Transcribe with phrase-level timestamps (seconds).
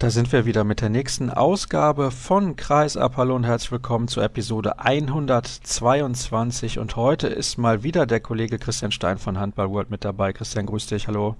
[0.00, 3.18] Da sind wir wieder mit der nächsten Ausgabe von Kreisab.
[3.18, 6.78] Hallo und herzlich willkommen zur Episode 122.
[6.78, 10.32] Und heute ist mal wieder der Kollege Christian Stein von Handball World mit dabei.
[10.32, 11.36] Christian, grüß dich, hallo.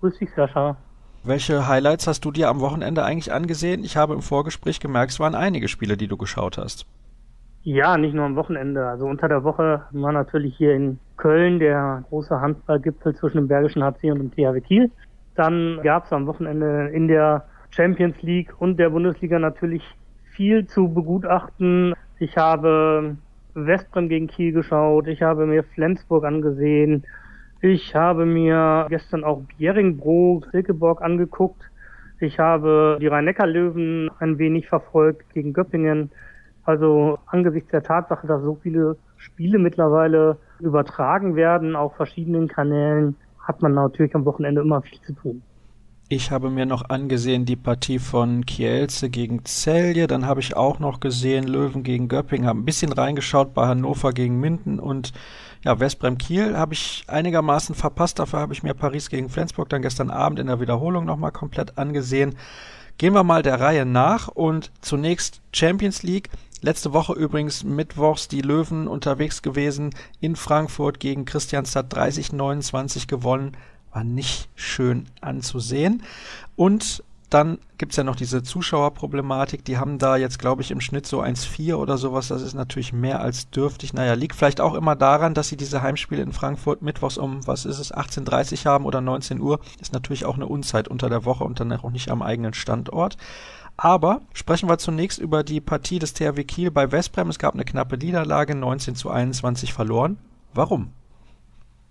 [0.00, 0.76] Grüß dich, Sascha.
[1.22, 3.84] Welche Highlights hast du dir am Wochenende eigentlich angesehen?
[3.84, 6.86] Ich habe im Vorgespräch gemerkt, es waren einige Spiele, die du geschaut hast.
[7.62, 8.88] Ja, nicht nur am Wochenende.
[8.88, 13.84] Also unter der Woche war natürlich hier in Köln der große Handballgipfel zwischen dem Bergischen
[13.84, 14.90] HC und dem THW Kiel.
[15.36, 19.82] Dann gab es am Wochenende in der Champions League und der Bundesliga natürlich
[20.34, 21.94] viel zu begutachten.
[22.18, 23.16] Ich habe
[23.54, 27.04] Westbrem gegen Kiel geschaut, ich habe mir Flensburg angesehen,
[27.62, 31.62] ich habe mir gestern auch Bjerringbro, Silkeborg angeguckt.
[32.18, 36.10] Ich habe die Rhein-Neckar-Löwen ein wenig verfolgt gegen Göppingen.
[36.64, 43.60] Also angesichts der Tatsache, dass so viele Spiele mittlerweile übertragen werden auf verschiedenen Kanälen, hat
[43.60, 45.42] man natürlich am Wochenende immer viel zu tun.
[46.12, 50.08] Ich habe mir noch angesehen die Partie von Kielce gegen Celje.
[50.08, 52.48] Dann habe ich auch noch gesehen Löwen gegen Göppingen.
[52.48, 55.12] Habe ein bisschen reingeschaut bei Hannover gegen Minden und
[55.62, 58.18] ja, Westbrem Kiel habe ich einigermaßen verpasst.
[58.18, 61.78] Dafür habe ich mir Paris gegen Flensburg dann gestern Abend in der Wiederholung nochmal komplett
[61.78, 62.34] angesehen.
[62.98, 66.28] Gehen wir mal der Reihe nach und zunächst Champions League.
[66.60, 73.56] Letzte Woche übrigens mittwochs die Löwen unterwegs gewesen in Frankfurt gegen Christianstadt 30-29 gewonnen
[73.92, 76.02] war nicht schön anzusehen.
[76.56, 79.64] Und dann gibt's ja noch diese Zuschauerproblematik.
[79.64, 82.26] Die haben da jetzt, glaube ich, im Schnitt so 1,4 oder sowas.
[82.26, 83.94] Das ist natürlich mehr als dürftig.
[83.94, 87.66] Naja, liegt vielleicht auch immer daran, dass sie diese Heimspiele in Frankfurt mittwochs um, was
[87.66, 89.60] ist es, 18.30 haben oder 19 Uhr.
[89.80, 93.16] Ist natürlich auch eine Unzeit unter der Woche und dann auch nicht am eigenen Standort.
[93.76, 97.28] Aber sprechen wir zunächst über die Partie des THW Kiel bei Westbrem.
[97.28, 100.18] Es gab eine knappe Niederlage, 19 zu 21 verloren.
[100.52, 100.90] Warum?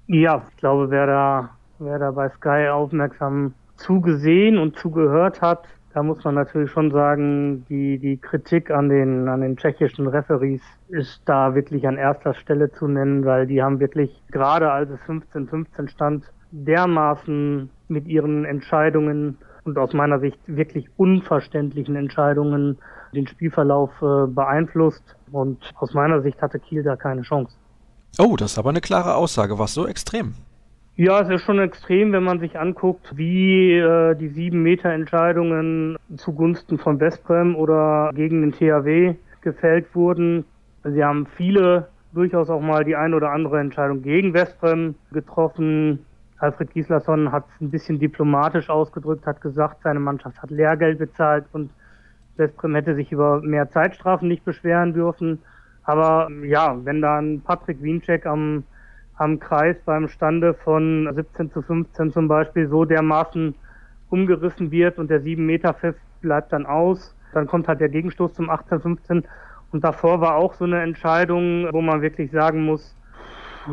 [0.08, 5.64] Ja, ich glaube, wer da wer da bei Sky aufmerksam zugesehen und zugehört hat,
[5.94, 10.62] da muss man natürlich schon sagen, die, die Kritik an den, an den tschechischen Referees
[10.90, 15.00] ist da wirklich an erster Stelle zu nennen, weil die haben wirklich, gerade als es
[15.02, 22.78] 15-15 stand, dermaßen mit ihren Entscheidungen und aus meiner Sicht wirklich unverständlichen Entscheidungen
[23.14, 25.04] den Spielverlauf äh, beeinflusst.
[25.32, 27.56] Und aus meiner Sicht hatte Kiel da keine Chance.
[28.20, 29.58] Oh, das ist aber eine klare Aussage.
[29.58, 30.36] War so extrem?
[31.02, 35.96] Ja, es ist schon extrem, wenn man sich anguckt, wie äh, die sieben Meter Entscheidungen
[36.18, 40.44] zugunsten von Westbrem oder gegen den THW gefällt wurden.
[40.84, 46.06] Sie haben viele durchaus auch mal die ein oder andere Entscheidung gegen Westbrem getroffen.
[46.38, 51.46] Alfred Gislason hat es ein bisschen diplomatisch ausgedrückt, hat gesagt, seine Mannschaft hat Lehrgeld bezahlt
[51.54, 51.70] und
[52.36, 55.40] Westbrem hätte sich über mehr Zeitstrafen nicht beschweren dürfen.
[55.86, 58.66] Aber ja, wenn dann Patrick Wiencheck am
[59.20, 63.54] am Kreis beim Stande von 17 zu 15 zum Beispiel so dermaßen
[64.10, 67.16] umgerissen wird und der 7 Meter fest bleibt dann aus.
[67.34, 69.24] Dann kommt halt der Gegenstoß zum 18, 15
[69.72, 72.96] und davor war auch so eine Entscheidung, wo man wirklich sagen muss,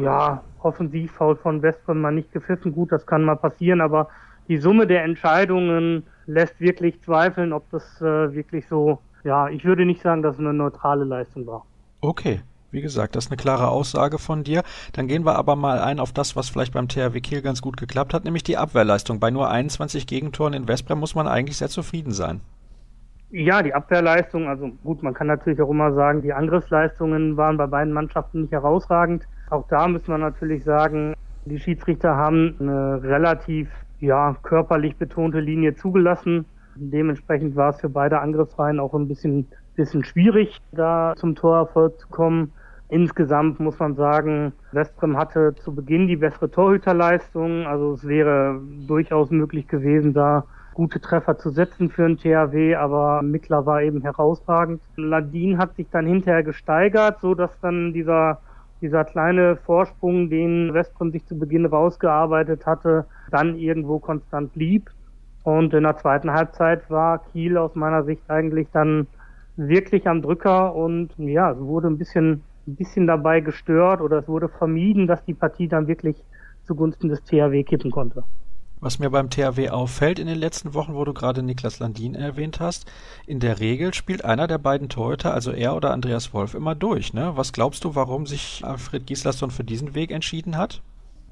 [0.00, 2.72] ja, Offensivfoul von Westbrem mal nicht gepfiffen.
[2.72, 4.08] Gut, das kann mal passieren, aber
[4.48, 9.86] die Summe der Entscheidungen lässt wirklich zweifeln, ob das äh, wirklich so, ja, ich würde
[9.86, 11.64] nicht sagen, dass es eine neutrale Leistung war.
[12.00, 12.40] Okay.
[12.76, 14.62] Wie gesagt, das ist eine klare Aussage von dir.
[14.92, 17.78] Dann gehen wir aber mal ein auf das, was vielleicht beim THW Kiel ganz gut
[17.78, 19.19] geklappt hat, nämlich die Abwehrleistung.
[19.19, 22.42] Bei nur 21 Gegentoren in Westbrem muss man eigentlich sehr zufrieden sein.
[23.31, 27.66] Ja, die Abwehrleistung, also gut, man kann natürlich auch immer sagen, die Angriffsleistungen waren bei
[27.66, 29.26] beiden Mannschaften nicht herausragend.
[29.48, 31.15] Auch da müssen wir natürlich sagen,
[31.47, 33.70] die Schiedsrichter haben eine relativ
[34.00, 36.44] ja, körperlich betonte Linie zugelassen.
[36.75, 42.09] Dementsprechend war es für beide Angriffsreihen auch ein bisschen, bisschen schwierig, da zum Torerfolg zu
[42.09, 42.53] kommen.
[42.88, 47.66] Insgesamt muss man sagen, Westbrem hatte zu Beginn die bessere Torhüterleistung.
[47.66, 53.22] Also es wäre durchaus möglich gewesen, da gute Treffer zu setzen für ein THW, aber
[53.22, 54.82] Mittler war eben herausragend.
[54.97, 58.41] Ladin hat sich dann hinterher gesteigert, so dass dann dieser
[58.80, 64.91] dieser kleine Vorsprung, den Westbrem sich zu Beginn rausgearbeitet hatte, dann irgendwo konstant blieb.
[65.44, 69.06] Und in der zweiten Halbzeit war Kiel aus meiner Sicht eigentlich dann
[69.56, 74.28] wirklich am Drücker und ja, es wurde ein bisschen ein bisschen dabei gestört oder es
[74.28, 76.16] wurde vermieden, dass die Partie dann wirklich
[76.65, 78.24] zugunsten des THW kippen konnte.
[78.80, 82.60] Was mir beim THW auffällt in den letzten Wochen, wo du gerade Niklas Landin erwähnt
[82.60, 82.91] hast,
[83.27, 87.15] in der Regel spielt einer der beiden Torhüter, also er oder Andreas Wolf, immer durch.
[87.15, 87.33] Ne?
[87.36, 90.83] Was glaubst du, warum sich Alfred Gislason für diesen Weg entschieden hat?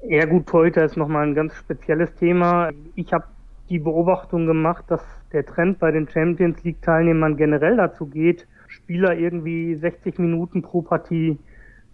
[0.07, 2.71] Ja gut, Torhüter ist nochmal ein ganz spezielles Thema.
[2.95, 3.25] Ich habe
[3.69, 8.47] die Beobachtung gemacht, dass der Trend bei den Champions League-Teilnehmern generell dazu geht,
[8.85, 11.39] Spieler irgendwie 60 Minuten pro Partie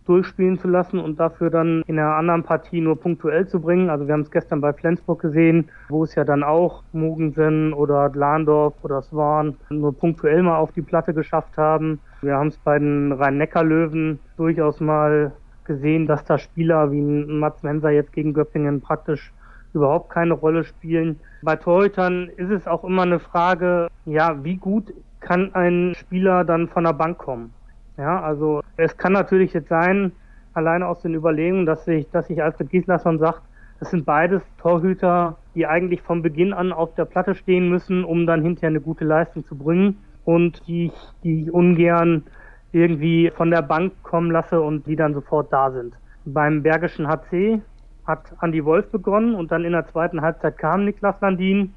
[0.05, 3.89] durchspielen zu lassen und dafür dann in einer anderen Partie nur punktuell zu bringen.
[3.89, 8.09] Also wir haben es gestern bei Flensburg gesehen, wo es ja dann auch Mugensen oder
[8.09, 12.01] Dlandorf oder Swan nur punktuell mal auf die Platte geschafft haben.
[12.21, 15.31] Wir haben es bei den Rhein-Neckar-Löwen durchaus mal
[15.63, 19.31] gesehen, dass da Spieler wie Mats Menser jetzt gegen Göppingen praktisch
[19.73, 21.21] überhaupt keine Rolle spielen.
[21.41, 26.67] Bei Torhütern ist es auch immer eine Frage, ja, wie gut kann ein Spieler dann
[26.67, 27.53] von der Bank kommen?
[27.97, 30.11] Ja, also es kann natürlich jetzt sein,
[30.53, 33.41] alleine aus den Überlegungen, dass sich, dass sich Alfred Gislason sagt,
[33.79, 38.27] das sind beides Torhüter, die eigentlich von Beginn an auf der Platte stehen müssen, um
[38.27, 40.91] dann hinterher eine gute Leistung zu bringen und die,
[41.23, 42.23] die ich ungern
[42.71, 45.93] irgendwie von der Bank kommen lasse und die dann sofort da sind.
[46.25, 47.61] Beim Bergischen HC
[48.05, 51.73] hat Andy Wolf begonnen und dann in der zweiten Halbzeit kam Niklas Landin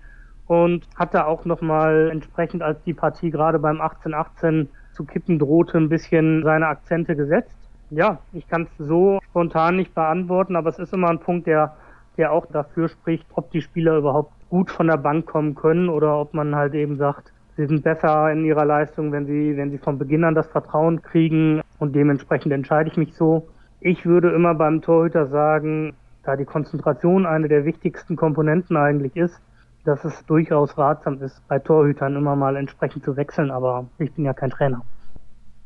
[0.46, 5.79] und hat da auch nochmal entsprechend, als die Partie gerade beim 18-18 zu kippen drohte,
[5.79, 7.56] ein bisschen seine Akzente gesetzt.
[7.91, 11.76] Ja, ich kann es so spontan nicht beantworten, aber es ist immer ein Punkt, der,
[12.17, 16.19] der auch dafür spricht, ob die Spieler überhaupt gut von der Bank kommen können oder
[16.19, 19.79] ob man halt eben sagt, sie sind besser in ihrer Leistung, wenn sie, wenn sie
[19.79, 23.49] von Beginn an das Vertrauen kriegen und dementsprechend entscheide ich mich so.
[23.81, 29.41] Ich würde immer beim Torhüter sagen, da die Konzentration eine der wichtigsten Komponenten eigentlich ist,
[29.84, 34.25] dass es durchaus ratsam ist, bei Torhütern immer mal entsprechend zu wechseln, aber ich bin
[34.25, 34.82] ja kein Trainer.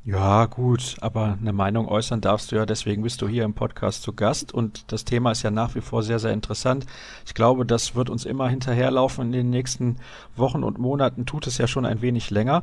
[0.05, 4.03] Ja, gut, aber eine Meinung äußern darfst du ja, deswegen bist du hier im Podcast
[4.03, 6.87] zu Gast und das Thema ist ja nach wie vor sehr, sehr interessant.
[7.27, 9.97] Ich glaube, das wird uns immer hinterherlaufen in den nächsten
[10.35, 12.63] Wochen und Monaten, tut es ja schon ein wenig länger.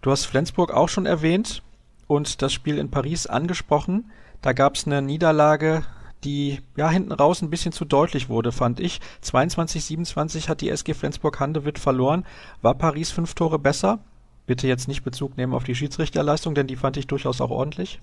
[0.00, 1.62] Du hast Flensburg auch schon erwähnt
[2.06, 4.10] und das Spiel in Paris angesprochen.
[4.40, 5.82] Da gab es eine Niederlage
[6.24, 9.00] die ja hinten raus ein bisschen zu deutlich wurde, fand ich.
[9.22, 12.24] 22-27 hat die SG Flensburg-Handewitt verloren.
[12.62, 13.98] War Paris fünf Tore besser?
[14.46, 18.00] Bitte jetzt nicht Bezug nehmen auf die Schiedsrichterleistung, denn die fand ich durchaus auch ordentlich.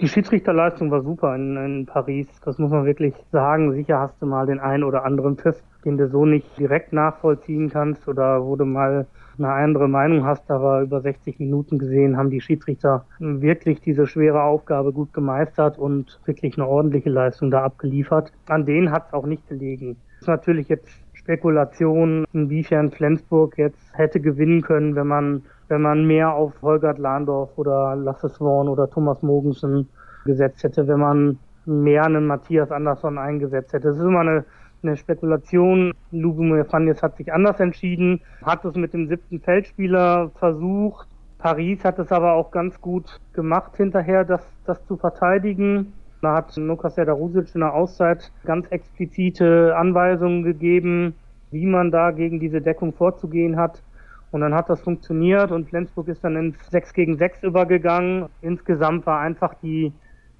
[0.00, 2.26] Die Schiedsrichterleistung war super in, in, Paris.
[2.44, 3.72] Das muss man wirklich sagen.
[3.72, 7.68] Sicher hast du mal den einen oder anderen Pfiff, den du so nicht direkt nachvollziehen
[7.68, 9.06] kannst oder wo du mal
[9.40, 14.42] eine andere Meinung hast, aber über 60 Minuten gesehen haben die Schiedsrichter wirklich diese schwere
[14.42, 18.32] Aufgabe gut gemeistert und wirklich eine ordentliche Leistung da abgeliefert.
[18.46, 19.96] An denen hat es auch nicht gelegen.
[20.20, 26.04] Das ist natürlich jetzt Spekulation, inwiefern Flensburg jetzt hätte gewinnen können, wenn man wenn man
[26.04, 29.88] mehr auf Holgert Lahndorf oder Lasse Swan oder Thomas Mogensen
[30.24, 33.88] gesetzt hätte, wenn man mehr einen Matthias Andersson eingesetzt hätte.
[33.88, 34.44] Das ist immer eine,
[34.82, 35.92] eine Spekulation.
[36.10, 41.08] Lubomir Fanjes hat sich anders entschieden, hat es mit dem siebten Feldspieler versucht.
[41.38, 45.92] Paris hat es aber auch ganz gut gemacht hinterher, das, das zu verteidigen.
[46.20, 51.14] Da hat Lukas Sedarusic in der Auszeit ganz explizite Anweisungen gegeben,
[51.50, 53.82] wie man da gegen diese Deckung vorzugehen hat.
[54.30, 58.26] Und dann hat das funktioniert und Flensburg ist dann ins 6 gegen 6 übergegangen.
[58.42, 59.92] Insgesamt war einfach die,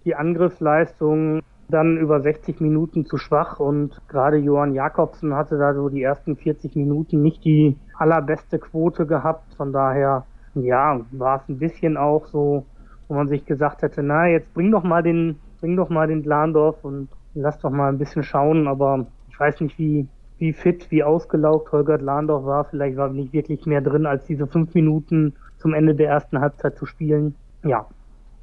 [0.04, 1.40] die Angriffsleistung
[1.70, 6.36] dann über 60 Minuten zu schwach und gerade Johann Jakobsen hatte da so die ersten
[6.36, 9.54] 40 Minuten nicht die allerbeste Quote gehabt.
[9.54, 12.66] Von daher, ja, war es ein bisschen auch so,
[13.08, 16.22] wo man sich gesagt hätte, na, jetzt bring doch mal den, bring doch mal den
[16.22, 20.08] Glandorf und lass doch mal ein bisschen schauen, aber ich weiß nicht, wie,
[20.38, 22.64] wie fit, wie ausgelaugt Holger Landorf war.
[22.64, 26.76] Vielleicht war nicht wirklich mehr drin, als diese fünf Minuten zum Ende der ersten Halbzeit
[26.76, 27.34] zu spielen.
[27.64, 27.86] Ja.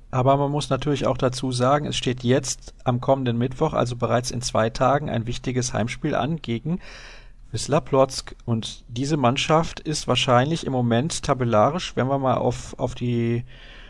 [0.09, 4.31] Aber man muss natürlich auch dazu sagen, es steht jetzt am kommenden Mittwoch, also bereits
[4.31, 6.79] in zwei Tagen, ein wichtiges Heimspiel an gegen
[7.51, 8.35] Wisla Plotzk.
[8.45, 13.43] Und diese Mannschaft ist wahrscheinlich im Moment tabellarisch, wenn wir mal auf, auf die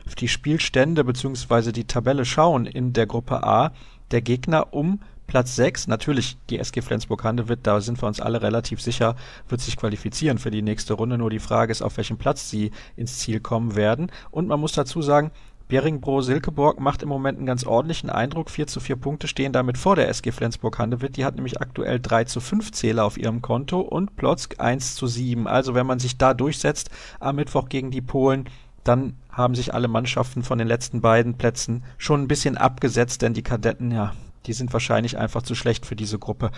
[0.07, 3.73] auf die Spielstände beziehungsweise die Tabelle schauen in der Gruppe A,
[4.11, 8.81] der Gegner um Platz 6, natürlich die SG Flensburg-Handewitt, da sind wir uns alle relativ
[8.81, 9.17] sicher,
[9.49, 11.17] wird sich qualifizieren für die nächste Runde.
[11.17, 14.09] Nur die Frage ist, auf welchem Platz sie ins Ziel kommen werden.
[14.31, 15.31] Und man muss dazu sagen,
[15.67, 18.49] Beringbro-Silkeborg macht im Moment einen ganz ordentlichen Eindruck.
[18.49, 21.17] 4 zu 4 Punkte stehen damit vor der SG Flensburg-Handewitt.
[21.17, 25.07] Die hat nämlich aktuell 3 zu 5 Zähler auf ihrem Konto und Plotzk 1 zu
[25.07, 25.47] 7.
[25.47, 28.45] Also wenn man sich da durchsetzt am Mittwoch gegen die Polen,
[28.83, 33.33] dann haben sich alle Mannschaften von den letzten beiden Plätzen schon ein bisschen abgesetzt, denn
[33.33, 34.13] die Kadetten, ja,
[34.45, 36.51] die sind wahrscheinlich einfach zu schlecht für diese Gruppe.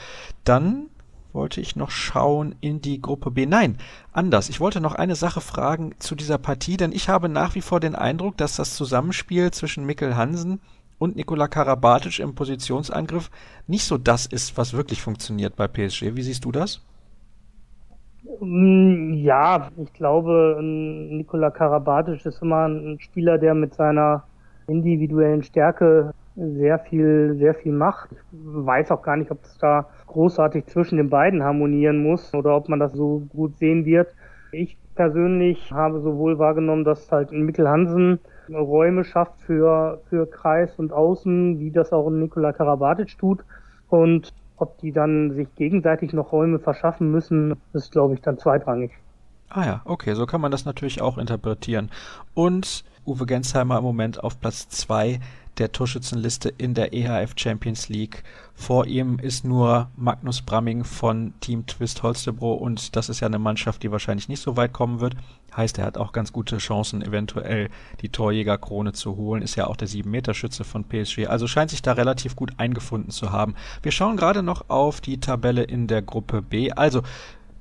[0.44, 0.86] Dann
[1.33, 3.45] wollte ich noch schauen in die Gruppe B.
[3.45, 3.77] Nein,
[4.12, 4.50] anders.
[4.50, 7.79] Ich wollte noch eine Sache fragen zu dieser Partie, denn ich habe nach wie vor
[7.79, 10.59] den Eindruck, dass das Zusammenspiel zwischen Mikkel Hansen
[10.98, 13.31] und Nikola Karabatic im Positionsangriff
[13.67, 16.15] nicht so das ist, was wirklich funktioniert bei PSG.
[16.15, 16.81] Wie siehst du das?
[18.41, 24.24] Mm, ja, ich glaube, Nikola Karabatic ist immer ein Spieler, der mit seiner
[24.67, 28.12] individuellen Stärke sehr viel, sehr viel macht.
[28.12, 32.56] Ich weiß auch gar nicht, ob es da großartig zwischen den beiden harmonieren muss oder
[32.56, 34.13] ob man das so gut sehen wird.
[34.51, 40.92] Ich persönlich habe sowohl wahrgenommen, dass halt Mikkel Hansen Räume schafft für, für Kreis und
[40.92, 43.39] Außen, wie das auch Nikola Karabatic tut.
[43.89, 48.92] Und ob die dann sich gegenseitig noch Räume verschaffen müssen, ist, glaube ich, dann zweitrangig.
[49.50, 51.89] Ah ja, okay, so kann man das natürlich auch interpretieren.
[52.34, 55.20] Und Uwe Gensheimer im Moment auf Platz 2
[55.60, 58.24] der Torschützenliste in der EHF Champions League.
[58.56, 63.39] Vor ihm ist nur Magnus Bramming von Team Twist Holstebro und das ist ja eine
[63.39, 65.16] Mannschaft, die wahrscheinlich nicht so weit kommen wird.
[65.56, 67.70] Heißt, er hat auch ganz gute Chancen, eventuell
[68.01, 69.42] die Torjägerkrone zu holen.
[69.42, 71.28] Ist ja auch der 7-Meter-Schütze von PSG.
[71.28, 73.56] Also scheint sich da relativ gut eingefunden zu haben.
[73.82, 76.72] Wir schauen gerade noch auf die Tabelle in der Gruppe B.
[76.72, 77.01] Also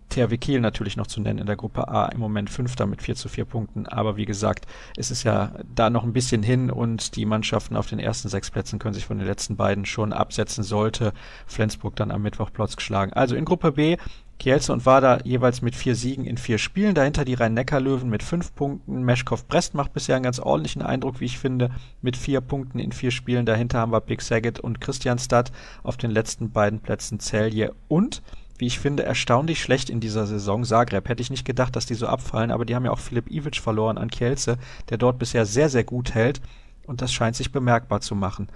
[0.08, 3.14] THW Kiel natürlich noch zu nennen in der Gruppe A im Moment Fünfter mit 4
[3.14, 3.86] zu 4 Punkten.
[3.86, 7.86] Aber wie gesagt, es ist ja da noch ein bisschen hin und die Mannschaften auf
[7.86, 11.12] den ersten sechs Plätzen können sich von den letzten beiden schon absetzen, sollte
[11.46, 13.12] Flensburg dann am Mittwoch Platz geschlagen.
[13.12, 13.96] Also in Gruppe B
[14.38, 16.94] Kielce und Wada jeweils mit vier Siegen in vier Spielen.
[16.94, 19.02] Dahinter die Rhein-Neckar-Löwen mit fünf Punkten.
[19.02, 21.70] Meschkow-Brest macht bisher einen ganz ordentlichen Eindruck, wie ich finde,
[22.02, 23.46] mit vier Punkten in vier Spielen.
[23.46, 25.50] Dahinter haben wir Big Saget und Christianstadt
[25.82, 28.22] auf den letzten beiden Plätzen Celje und
[28.58, 30.64] wie ich finde, erstaunlich schlecht in dieser Saison.
[30.64, 33.30] Zagreb hätte ich nicht gedacht, dass die so abfallen, aber die haben ja auch Filip
[33.30, 34.58] Ivic verloren an Kielce,
[34.90, 36.40] der dort bisher sehr, sehr gut hält
[36.86, 38.48] und das scheint sich bemerkbar zu machen.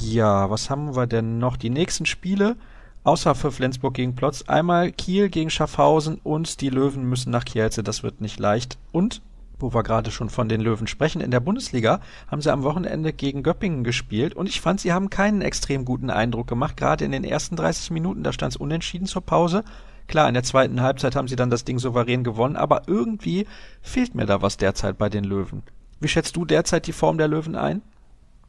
[0.00, 1.56] Ja, was haben wir denn noch?
[1.56, 2.56] Die nächsten Spiele,
[3.04, 7.82] außer für Flensburg gegen Plotz, einmal Kiel gegen Schaffhausen und die Löwen müssen nach Kielce,
[7.82, 8.78] das wird nicht leicht.
[8.92, 9.20] Und
[9.58, 13.12] wo wir gerade schon von den Löwen sprechen, in der Bundesliga haben sie am Wochenende
[13.12, 17.12] gegen Göppingen gespielt und ich fand, sie haben keinen extrem guten Eindruck gemacht, gerade in
[17.12, 19.64] den ersten 30 Minuten, da stand es unentschieden zur Pause.
[20.08, 23.46] Klar, in der zweiten Halbzeit haben sie dann das Ding souverän gewonnen, aber irgendwie
[23.82, 25.62] fehlt mir da was derzeit bei den Löwen.
[26.00, 27.82] Wie schätzt du derzeit die Form der Löwen ein?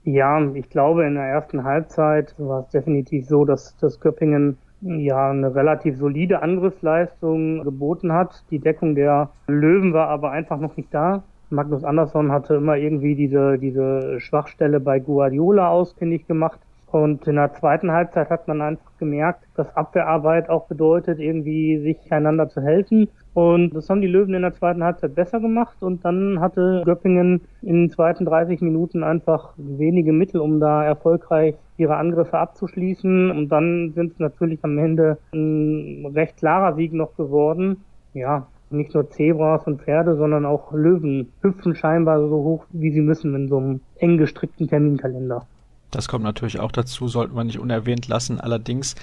[0.04, 5.32] Ja, ich glaube, in der ersten Halbzeit war es definitiv so, dass das Göppingen ja
[5.32, 8.44] eine relativ solide Angriffsleistung geboten hat.
[8.52, 11.24] Die Deckung der Löwen war aber einfach noch nicht da.
[11.50, 16.60] Magnus Andersson hatte immer irgendwie diese, diese Schwachstelle bei Guardiola ausfindig gemacht.
[16.90, 22.12] Und in der zweiten Halbzeit hat man einfach gemerkt, dass Abwehrarbeit auch bedeutet, irgendwie sich
[22.12, 23.10] einander zu helfen.
[23.34, 25.78] Und das haben die Löwen in der zweiten Halbzeit besser gemacht.
[25.82, 31.56] Und dann hatte Göppingen in den zweiten 30 Minuten einfach wenige Mittel, um da erfolgreich
[31.78, 33.32] ihre Angriffe abzuschließen.
[33.32, 37.84] Und dann sind es natürlich am Ende ein recht klarer Sieg noch geworden.
[38.14, 43.02] Ja, nicht nur Zebras und Pferde, sondern auch Löwen hüpfen scheinbar so hoch, wie sie
[43.02, 45.46] müssen in so einem eng gestrickten Terminkalender.
[45.92, 48.42] Das kommt natürlich auch dazu, sollten wir nicht unerwähnt lassen.
[48.42, 48.96] Allerdings,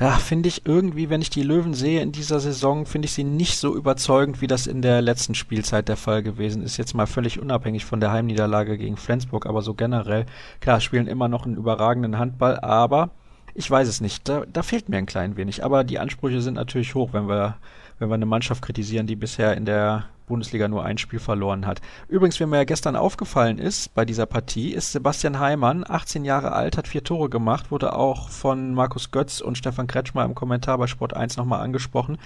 [0.00, 3.24] ja, finde ich irgendwie, wenn ich die Löwen sehe in dieser Saison, finde ich sie
[3.24, 6.78] nicht so überzeugend, wie das in der letzten Spielzeit der Fall gewesen ist.
[6.78, 10.26] Jetzt mal völlig unabhängig von der Heimniederlage gegen Flensburg, aber so generell.
[10.60, 13.10] Klar, spielen immer noch einen überragenden Handball, aber
[13.54, 14.28] ich weiß es nicht.
[14.28, 15.64] Da, da fehlt mir ein klein wenig.
[15.64, 17.56] Aber die Ansprüche sind natürlich hoch, wenn wir,
[17.98, 21.82] wenn wir eine Mannschaft kritisieren, die bisher in der Bundesliga nur ein Spiel verloren hat.
[22.08, 26.52] Übrigens, wie mir ja gestern aufgefallen ist bei dieser Partie, ist Sebastian Heimann, 18 Jahre
[26.52, 30.78] alt, hat vier Tore gemacht, wurde auch von Markus Götz und Stefan Kretschmer im Kommentar
[30.78, 32.16] bei Sport 1 nochmal angesprochen.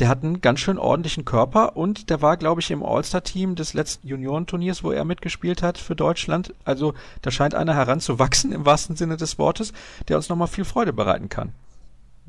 [0.00, 3.72] Der hat einen ganz schön ordentlichen Körper und der war, glaube ich, im All-Star-Team des
[3.72, 6.54] letzten Juniorenturniers, wo er mitgespielt hat für Deutschland.
[6.64, 9.72] Also da scheint einer heranzuwachsen im wahrsten Sinne des Wortes,
[10.08, 11.52] der uns nochmal viel Freude bereiten kann.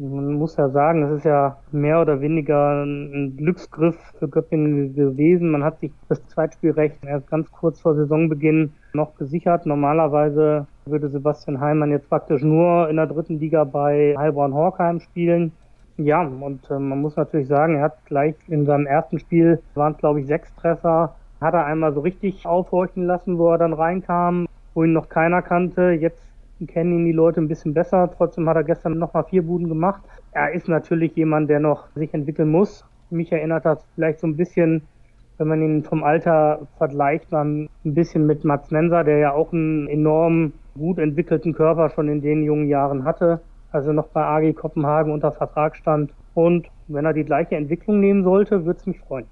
[0.01, 5.51] Man muss ja sagen, es ist ja mehr oder weniger ein Glücksgriff für Göppingen gewesen.
[5.51, 9.65] Man hat sich das Zweitspielrecht erst ganz kurz vor Saisonbeginn noch gesichert.
[9.65, 15.51] Normalerweise würde Sebastian Heimann jetzt praktisch nur in der dritten Liga bei Heilbronn Horkheim spielen.
[15.97, 19.91] Ja, und äh, man muss natürlich sagen, er hat gleich in seinem ersten Spiel, waren
[19.91, 23.73] es glaube ich sechs Treffer, hat er einmal so richtig aufhorchen lassen, wo er dann
[23.73, 25.91] reinkam, wo ihn noch keiner kannte.
[25.91, 26.28] Jetzt
[26.67, 28.09] kennen ihn die Leute ein bisschen besser.
[28.15, 30.01] Trotzdem hat er gestern nochmal vier Buden gemacht.
[30.31, 32.85] Er ist natürlich jemand, der noch sich entwickeln muss.
[33.09, 34.83] Mich erinnert das vielleicht so ein bisschen,
[35.37, 39.87] wenn man ihn vom Alter vergleicht, ein bisschen mit Mats Menser, der ja auch einen
[39.87, 43.41] enorm gut entwickelten Körper schon in den jungen Jahren hatte.
[43.71, 46.11] Also noch bei AG Kopenhagen unter Vertrag stand.
[46.33, 49.25] Und wenn er die gleiche Entwicklung nehmen sollte, würde es mich freuen.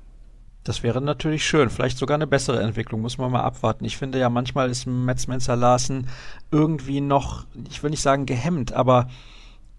[0.67, 1.69] Das wäre natürlich schön.
[1.69, 3.01] Vielleicht sogar eine bessere Entwicklung.
[3.01, 3.85] Muss man mal abwarten.
[3.85, 6.07] Ich finde ja, manchmal ist Metzmenzer Larsen
[6.51, 9.07] irgendwie noch, ich will nicht sagen gehemmt, aber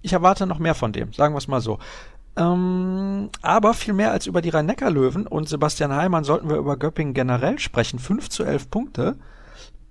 [0.00, 1.12] ich erwarte noch mehr von dem.
[1.12, 1.78] Sagen wir es mal so.
[2.36, 7.12] Ähm, aber viel mehr als über die Rhein-Neckar-Löwen und Sebastian Heimann sollten wir über Göppingen
[7.12, 7.98] generell sprechen.
[7.98, 9.16] 5 zu 11 Punkte.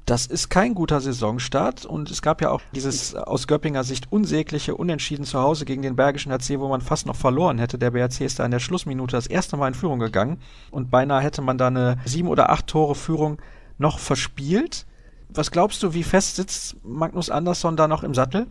[0.07, 4.73] Das ist kein guter Saisonstart und es gab ja auch dieses aus Göppinger Sicht unsägliche
[4.73, 7.77] Unentschieden zu Hause gegen den Bergischen HC, wo man fast noch verloren hätte.
[7.77, 10.37] Der BRC ist da in der Schlussminute das erste Mal in Führung gegangen
[10.71, 13.39] und beinahe hätte man da eine sieben oder acht Tore Führung
[13.79, 14.85] noch verspielt.
[15.27, 18.47] Was glaubst du, wie fest sitzt Magnus Andersson da noch im Sattel?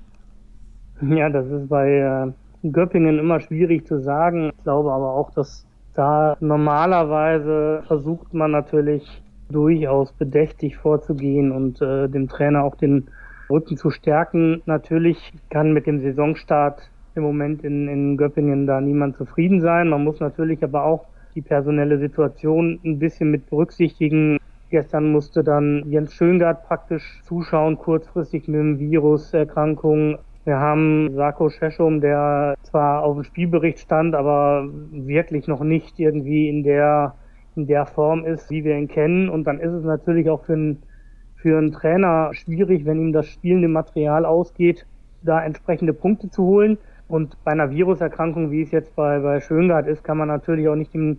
[1.01, 4.53] Ja, das ist bei äh, Göppingen immer schwierig zu sagen.
[4.59, 12.09] Ich glaube aber auch, dass da normalerweise versucht man natürlich durchaus bedächtig vorzugehen und äh,
[12.09, 13.09] dem Trainer auch den
[13.49, 14.63] Rücken zu stärken.
[14.67, 19.89] Natürlich kann mit dem Saisonstart im Moment in, in Göppingen da niemand zufrieden sein.
[19.89, 24.39] Man muss natürlich aber auch die personelle Situation ein bisschen mit berücksichtigen.
[24.71, 30.19] Gestern musste dann Jens Schöngard praktisch zuschauen, kurzfristig mit dem Viruserkrankung.
[30.45, 36.49] Wir haben Sarko Scheschum, der zwar auf dem Spielbericht stand, aber wirklich noch nicht irgendwie
[36.49, 37.15] in der,
[37.57, 39.29] in der Form ist, wie wir ihn kennen.
[39.29, 40.83] Und dann ist es natürlich auch für einen,
[41.37, 44.87] für einen Trainer schwierig, wenn ihm das spielende Material ausgeht,
[45.23, 46.79] da entsprechende Punkte zu holen.
[47.09, 50.75] Und bei einer Viruserkrankung, wie es jetzt bei, bei Schöngard ist, kann man natürlich auch
[50.75, 51.19] nicht dem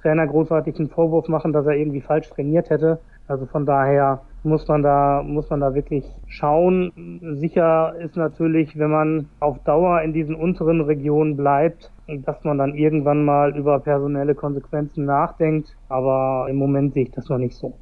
[0.00, 3.00] Trainer großartigen Vorwurf machen, dass er irgendwie falsch trainiert hätte.
[3.26, 6.92] Also von daher muss man da, muss man da wirklich schauen.
[7.40, 12.74] Sicher ist natürlich, wenn man auf Dauer in diesen unteren Regionen bleibt, dass man dann
[12.74, 15.76] irgendwann mal über personelle Konsequenzen nachdenkt.
[15.88, 17.74] Aber im Moment sehe ich das noch nicht so.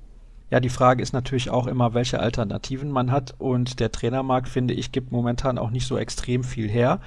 [0.50, 3.34] Ja, die Frage ist natürlich auch immer, welche Alternativen man hat.
[3.38, 7.00] Und der Trainermarkt, finde ich, gibt momentan auch nicht so extrem viel her.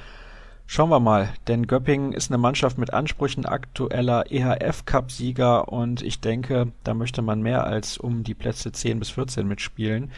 [0.71, 6.71] Schauen wir mal, denn Göppingen ist eine Mannschaft mit Ansprüchen, aktueller EHF-Cup-Sieger und ich denke,
[6.83, 10.11] da möchte man mehr als um die Plätze 10 bis 14 mitspielen.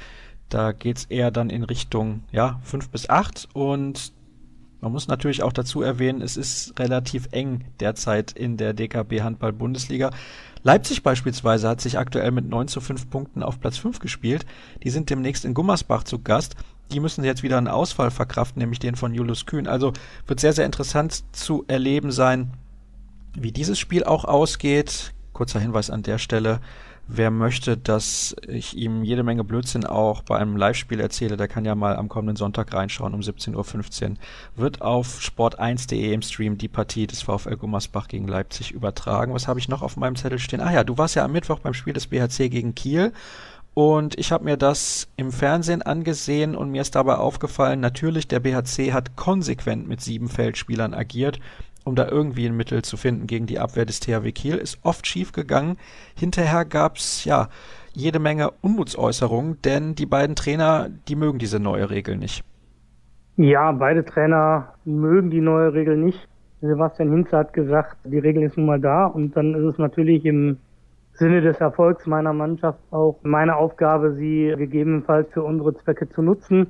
[0.49, 4.11] Da geht's eher dann in Richtung ja, 5 bis 8 und
[4.81, 9.53] man muss natürlich auch dazu erwähnen, es ist relativ eng derzeit in der DKB Handball
[9.53, 10.09] Bundesliga.
[10.63, 14.45] Leipzig beispielsweise hat sich aktuell mit 9 zu 5 Punkten auf Platz 5 gespielt.
[14.83, 16.55] Die sind demnächst in Gummersbach zu Gast
[16.91, 19.67] die müssen jetzt wieder einen Ausfall verkraften, nämlich den von Julius Kühn.
[19.67, 19.93] Also
[20.27, 22.53] wird sehr, sehr interessant zu erleben sein,
[23.33, 25.13] wie dieses Spiel auch ausgeht.
[25.33, 26.59] Kurzer Hinweis an der Stelle.
[27.13, 31.65] Wer möchte, dass ich ihm jede Menge Blödsinn auch bei einem Live-Spiel erzähle, der kann
[31.65, 33.55] ja mal am kommenden Sonntag reinschauen um 17.15
[34.11, 34.15] Uhr.
[34.55, 39.33] Wird auf sport1.de im Stream die Partie des VfL Gummersbach gegen Leipzig übertragen.
[39.33, 40.61] Was habe ich noch auf meinem Zettel stehen?
[40.61, 43.11] Ah ja, du warst ja am Mittwoch beim Spiel des BHC gegen Kiel
[43.73, 48.41] und ich habe mir das im Fernsehen angesehen und mir ist dabei aufgefallen, natürlich, der
[48.41, 51.39] BHC hat konsequent mit sieben Feldspielern agiert,
[51.85, 54.57] um da irgendwie ein Mittel zu finden gegen die Abwehr des THW Kiel.
[54.57, 55.77] Ist oft schief gegangen.
[56.15, 57.47] Hinterher gab's ja
[57.93, 62.43] jede Menge Unmutsäußerungen, denn die beiden Trainer, die mögen diese neue Regel nicht.
[63.37, 66.27] Ja, beide Trainer mögen die neue Regel nicht.
[66.61, 70.25] Sebastian Hinze hat gesagt, die Regel ist nun mal da und dann ist es natürlich
[70.25, 70.57] im
[71.21, 76.65] Sinne des Erfolgs meiner Mannschaft auch meine Aufgabe, sie gegebenenfalls für unsere Zwecke zu nutzen.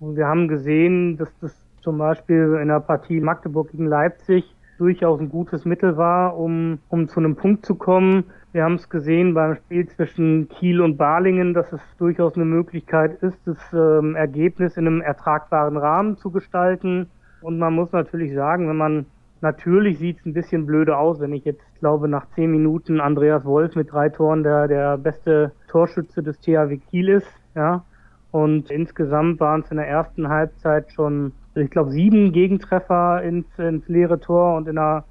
[0.00, 5.20] Und wir haben gesehen, dass das zum Beispiel in der Partie Magdeburg gegen Leipzig durchaus
[5.20, 8.24] ein gutes Mittel war, um, um zu einem Punkt zu kommen.
[8.50, 13.22] Wir haben es gesehen beim Spiel zwischen Kiel und Balingen, dass es durchaus eine Möglichkeit
[13.22, 17.08] ist, das ähm, Ergebnis in einem ertragbaren Rahmen zu gestalten.
[17.40, 19.06] Und man muss natürlich sagen, wenn man
[19.42, 23.44] Natürlich sieht es ein bisschen blöde aus, wenn ich jetzt glaube, nach zehn Minuten Andreas
[23.44, 27.26] Wolf mit drei Toren der, der beste Torschütze des THW Kiel ist,
[27.56, 27.84] ja.
[28.30, 33.86] Und insgesamt waren es in der ersten Halbzeit schon, ich glaube, sieben Gegentreffer ins, ins
[33.88, 35.04] leere Tor und in der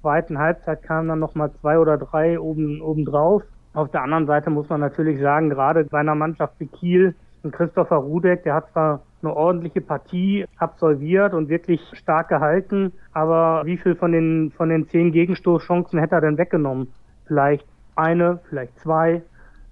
[0.00, 3.44] zweiten Halbzeit kamen dann nochmal zwei oder drei oben, oben drauf.
[3.74, 7.52] Auf der anderen Seite muss man natürlich sagen, gerade bei einer Mannschaft wie Kiel, und
[7.52, 12.92] Christopher Rudeck, der hat zwar eine ordentliche Partie absolviert und wirklich stark gehalten.
[13.12, 16.88] Aber wie viel von den, von den zehn Gegenstoßchancen hätte er denn weggenommen?
[17.26, 19.22] Vielleicht eine, vielleicht zwei.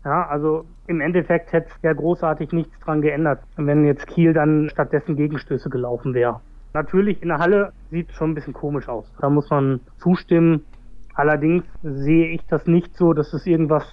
[0.04, 5.16] Ja, also im Endeffekt hätte ja großartig nichts dran geändert, wenn jetzt Kiel dann stattdessen
[5.16, 6.40] Gegenstöße gelaufen wäre.
[6.74, 9.10] Natürlich in der Halle sieht es schon ein bisschen komisch aus.
[9.20, 10.64] Da muss man zustimmen.
[11.14, 13.84] Allerdings sehe ich das nicht so, dass es irgendwas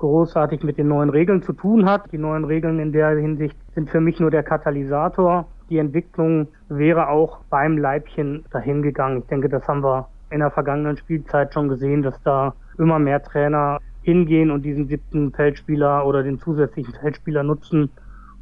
[0.00, 2.10] großartig mit den neuen Regeln zu tun hat.
[2.10, 5.46] Die neuen Regeln in der Hinsicht sind für mich nur der Katalysator.
[5.68, 9.18] Die Entwicklung wäre auch beim Leibchen dahin gegangen.
[9.18, 13.22] Ich denke, das haben wir in der vergangenen Spielzeit schon gesehen, dass da immer mehr
[13.22, 17.90] Trainer hingehen und diesen siebten Feldspieler oder den zusätzlichen Feldspieler nutzen.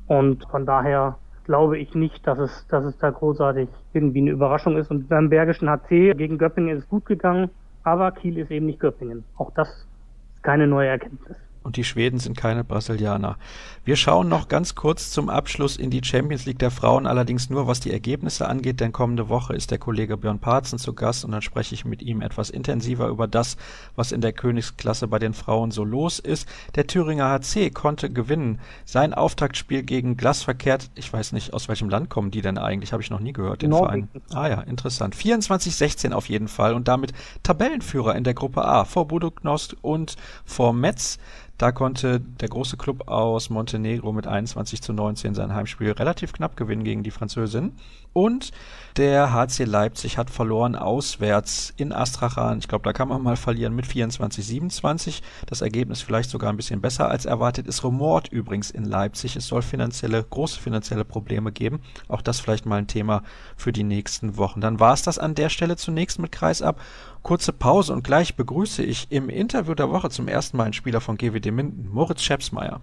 [0.06, 4.76] Und von daher glaube ich nicht, dass es, dass es da großartig irgendwie eine Überraschung
[4.76, 4.90] ist.
[4.90, 7.50] Und beim Bergischen HC gegen Göppingen ist es gut gegangen,
[7.82, 9.24] aber Kiel ist eben nicht Göppingen.
[9.36, 13.36] Auch das ist keine neue Erkenntnis und die Schweden sind keine Brasilianer.
[13.84, 17.66] Wir schauen noch ganz kurz zum Abschluss in die Champions League der Frauen, allerdings nur
[17.66, 21.32] was die Ergebnisse angeht, denn kommende Woche ist der Kollege Björn Parzen zu Gast und
[21.32, 23.58] dann spreche ich mit ihm etwas intensiver über das,
[23.96, 26.48] was in der Königsklasse bei den Frauen so los ist.
[26.74, 28.60] Der Thüringer HC konnte gewinnen.
[28.86, 33.02] Sein Auftaktspiel gegen Glasverkehrt, ich weiß nicht, aus welchem Land kommen die denn eigentlich, habe
[33.02, 34.08] ich noch nie gehört, den Norwegen.
[34.08, 34.22] Verein.
[34.32, 35.14] Ah ja, interessant.
[35.14, 40.72] 24-16 auf jeden Fall und damit Tabellenführer in der Gruppe A vor Buduknost und vor
[40.72, 41.18] Metz.
[41.58, 46.56] Da konnte der große Club aus Montenegro mit 21 zu 19 sein Heimspiel relativ knapp
[46.56, 47.72] gewinnen gegen die Französin.
[48.12, 48.52] Und
[48.96, 52.60] der HC Leipzig hat verloren auswärts in Astrachan.
[52.60, 55.22] Ich glaube, da kann man mal verlieren mit 24 27.
[55.46, 57.66] Das Ergebnis vielleicht sogar ein bisschen besser als erwartet.
[57.66, 59.34] Es rumort übrigens in Leipzig.
[59.34, 61.80] Es soll finanzielle, große finanzielle Probleme geben.
[62.06, 63.24] Auch das vielleicht mal ein Thema
[63.56, 64.60] für die nächsten Wochen.
[64.60, 66.80] Dann war es das an der Stelle zunächst mit Kreisab.
[67.28, 71.02] Kurze Pause und gleich begrüße ich im Interview der Woche zum ersten Mal einen Spieler
[71.02, 72.80] von GWD Minden, Moritz Schepsmeier.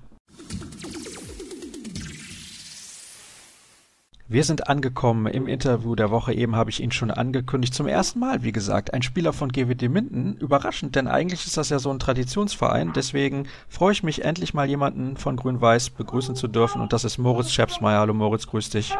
[4.27, 6.31] Wir sind angekommen im Interview der Woche.
[6.35, 7.73] Eben habe ich ihn schon angekündigt.
[7.73, 10.37] Zum ersten Mal, wie gesagt, ein Spieler von GWD Minden.
[10.37, 12.93] Überraschend, denn eigentlich ist das ja so ein Traditionsverein.
[12.95, 16.83] Deswegen freue ich mich, endlich mal jemanden von Grün-Weiß begrüßen zu dürfen.
[16.83, 18.01] Und das ist Moritz Schepsmeier.
[18.01, 18.95] Hallo Moritz, grüß dich.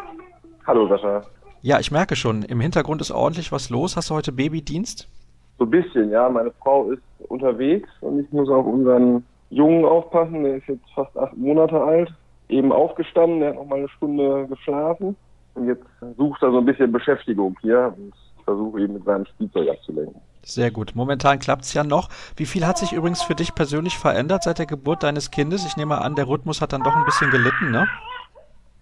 [0.66, 1.22] Hallo Sascha.
[1.62, 3.96] Ja, ich merke schon, im Hintergrund ist ordentlich was los.
[3.96, 5.08] Hast du heute Babydienst?
[5.58, 6.30] So ein bisschen, ja.
[6.30, 10.44] Meine Frau ist unterwegs und ich muss auf unseren Jungen aufpassen.
[10.44, 12.14] Der ist jetzt fast acht Monate alt.
[12.50, 15.16] Eben aufgestanden, der hat noch mal eine Stunde geschlafen.
[15.56, 15.86] Und jetzt
[16.18, 18.14] sucht er so ein bisschen Beschäftigung hier und
[18.44, 20.22] versuche ihn mit seinem Spielzeug abzulenken.
[20.44, 20.92] Sehr gut.
[20.94, 22.10] Momentan klappt's ja noch.
[22.36, 25.66] Wie viel hat sich übrigens für dich persönlich verändert seit der Geburt deines Kindes?
[25.66, 27.88] Ich nehme an, der Rhythmus hat dann doch ein bisschen gelitten, ne?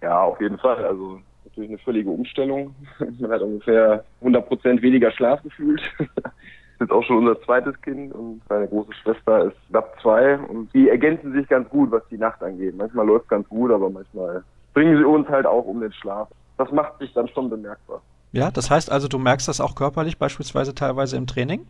[0.02, 0.84] Ja, auf jeden Fall.
[0.84, 2.74] Also natürlich eine völlige Umstellung.
[3.18, 5.80] Man hat ungefähr 100 Prozent weniger Schlaf gefühlt.
[6.80, 10.88] ist auch schon unser zweites Kind und seine große Schwester ist knapp zwei und die
[10.88, 12.76] ergänzen sich ganz gut, was die Nacht angeht.
[12.76, 16.28] Manchmal läuft ganz gut, aber manchmal bringen sie uns halt auch um den Schlaf.
[16.58, 18.02] Das macht sich dann schon bemerkbar.
[18.32, 21.66] Ja, das heißt also, du merkst das auch körperlich, beispielsweise teilweise im Training?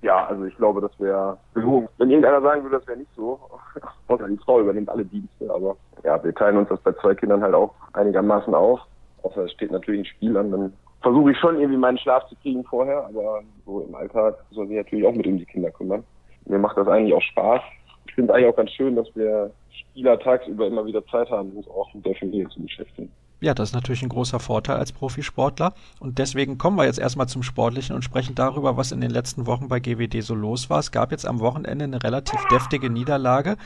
[0.00, 1.88] Ja, also ich glaube, das wäre gelogen.
[1.98, 3.38] Wenn irgendeiner sagen würde, das wäre nicht so,
[4.06, 7.42] außer die Frau übernimmt alle Dienste, aber ja, wir teilen uns das bei zwei Kindern
[7.42, 8.80] halt auch einigermaßen auf.
[9.22, 12.36] Außer es steht natürlich ein Spiel an, dann versuche ich schon irgendwie meinen Schlaf zu
[12.36, 16.04] kriegen vorher, aber so im Alltag soll sich natürlich auch mit um die Kinder kümmern.
[16.46, 17.60] Mir macht das eigentlich auch Spaß.
[18.06, 21.50] Ich finde es eigentlich auch ganz schön, dass wir Spieler tagsüber immer wieder Zeit haben,
[21.50, 23.10] uns auch mit der Familie zu beschäftigen.
[23.40, 25.72] Ja, das ist natürlich ein großer Vorteil als Profisportler.
[26.00, 29.46] Und deswegen kommen wir jetzt erstmal zum Sportlichen und sprechen darüber, was in den letzten
[29.46, 30.80] Wochen bei GWD so los war.
[30.80, 33.56] Es gab jetzt am Wochenende eine relativ deftige Niederlage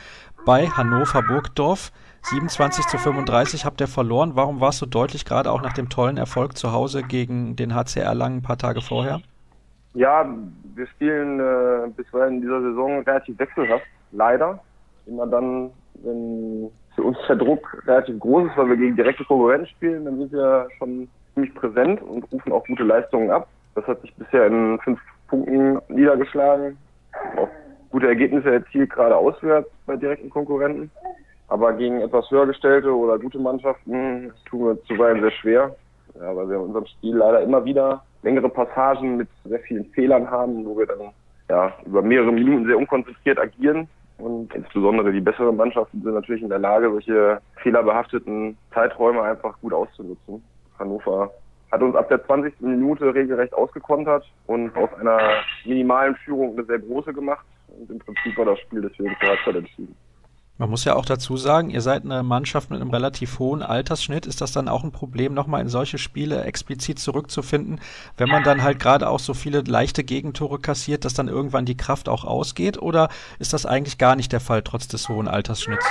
[0.45, 1.91] bei Hannover Burgdorf.
[2.23, 4.31] 27 zu 35 habt ihr verloren.
[4.35, 7.75] Warum war es so deutlich, gerade auch nach dem tollen Erfolg zu Hause gegen den
[7.75, 9.21] HCR Lang ein paar Tage vorher?
[9.93, 10.25] Ja,
[10.75, 14.59] wir spielen äh, bisweilen in dieser Saison relativ wechselhaft, leider.
[15.05, 19.67] Immer dann, wenn für uns der Druck relativ groß ist, weil wir gegen direkte Konkurrenten
[19.67, 23.47] spielen, dann sind wir schon ziemlich präsent und rufen auch gute Leistungen ab.
[23.75, 26.77] Das hat sich bisher in fünf Punkten niedergeschlagen.
[27.37, 27.49] Auch
[27.89, 30.89] gute Ergebnisse erzielt, gerade auswärts bei direkten Konkurrenten.
[31.53, 35.75] Aber gegen etwas höher gestellte oder gute Mannschaften tun wir zuweilen sehr schwer.
[36.19, 40.31] Ja, weil wir in unserem Spiel leider immer wieder längere Passagen mit sehr vielen Fehlern
[40.31, 41.11] haben, wo wir dann
[41.49, 43.87] ja, über mehrere Minuten sehr unkonzentriert agieren.
[44.17, 49.73] Und insbesondere die besseren Mannschaften sind natürlich in der Lage, solche fehlerbehafteten Zeiträume einfach gut
[49.73, 50.43] auszunutzen.
[50.79, 51.29] Hannover
[51.71, 52.61] hat uns ab der 20.
[52.61, 55.19] Minute regelrecht ausgekontert und aus einer
[55.65, 57.45] minimalen Führung eine sehr große gemacht.
[57.67, 59.95] Und im Prinzip war das Spiel deswegen zur Halbzeit entschieden.
[60.59, 64.27] Man muss ja auch dazu sagen, ihr seid eine Mannschaft mit einem relativ hohen Altersschnitt.
[64.27, 67.79] Ist das dann auch ein Problem, nochmal in solche Spiele explizit zurückzufinden,
[68.17, 71.75] wenn man dann halt gerade auch so viele leichte Gegentore kassiert, dass dann irgendwann die
[71.75, 72.79] Kraft auch ausgeht?
[72.79, 75.87] Oder ist das eigentlich gar nicht der Fall, trotz des hohen Altersschnitts?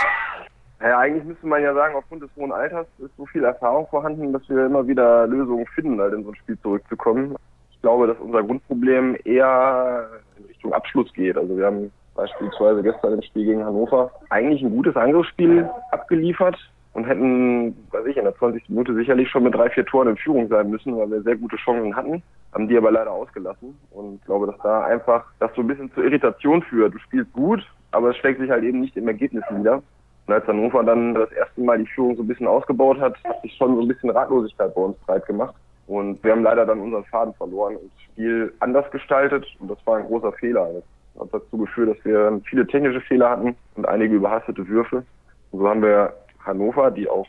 [0.80, 4.32] Ja, eigentlich müsste man ja sagen, aufgrund des hohen Alters ist so viel Erfahrung vorhanden,
[4.32, 7.34] dass wir immer wieder Lösungen finden, halt in so ein Spiel zurückzukommen.
[7.72, 11.36] Ich glaube, dass unser Grundproblem eher in Richtung Abschluss geht.
[11.36, 16.56] Also wir haben beispielsweise gestern im Spiel gegen Hannover, eigentlich ein gutes Angriffsspiel abgeliefert
[16.94, 18.68] und hätten, weiß ich, in der 20.
[18.68, 21.56] Minute sicherlich schon mit drei, vier Toren in Führung sein müssen, weil wir sehr gute
[21.56, 22.22] Chancen hatten,
[22.52, 26.04] haben die aber leider ausgelassen und glaube, dass da einfach das so ein bisschen zur
[26.04, 26.94] Irritation führt.
[26.94, 27.60] Du spielst gut,
[27.92, 29.82] aber es schlägt sich halt eben nicht im Ergebnis nieder.
[30.26, 33.42] Und als Hannover dann das erste Mal die Führung so ein bisschen ausgebaut hat, hat
[33.42, 35.54] sich schon so ein bisschen Ratlosigkeit bei uns breit gemacht.
[35.86, 39.78] Und wir haben leider dann unseren Faden verloren und das Spiel anders gestaltet und das
[39.84, 40.82] war ein großer Fehler
[41.18, 45.04] hat dazu geführt, dass wir viele technische Fehler hatten und einige überhastete Würfe.
[45.50, 46.12] Und so haben wir
[46.44, 47.26] Hannover, die auch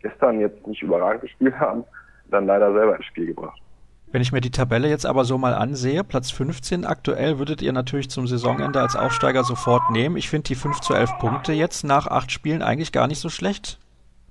[0.00, 1.84] gestern jetzt nicht überragend gespielt haben,
[2.30, 3.60] dann leider selber ins Spiel gebracht.
[4.12, 7.72] Wenn ich mir die Tabelle jetzt aber so mal ansehe, Platz 15 aktuell würdet ihr
[7.72, 10.16] natürlich zum Saisonende als Aufsteiger sofort nehmen.
[10.16, 13.28] Ich finde die 5 zu 11 Punkte jetzt nach acht Spielen eigentlich gar nicht so
[13.28, 13.78] schlecht.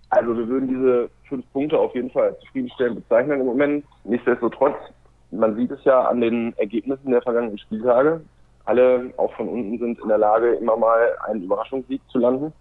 [0.10, 3.86] Also wir würden diese fünf Punkte auf jeden Fall als zufriedenstellend bezeichnen im Moment.
[4.06, 4.78] Nichtsdestotrotz,
[5.32, 8.22] man sieht es ja an den Ergebnissen der vergangenen Spieltage
[8.66, 12.54] alle, auch von unten, sind in der Lage, immer mal einen Überraschungssieg zu landen.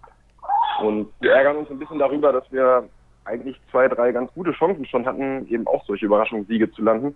[0.81, 2.87] Und wir ärgern uns ein bisschen darüber, dass wir
[3.25, 7.15] eigentlich zwei, drei ganz gute Chancen schon hatten, eben auch solche Überraschungssiege zu landen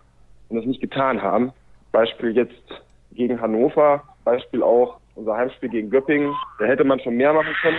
[0.50, 1.52] und das nicht getan haben.
[1.92, 6.34] Beispiel jetzt gegen Hannover Beispiel auch unser Heimspiel gegen Göppingen.
[6.60, 7.78] Da hätte man schon mehr machen können.